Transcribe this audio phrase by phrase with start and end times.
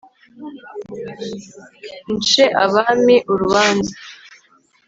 [2.13, 3.95] Nce abami urubanza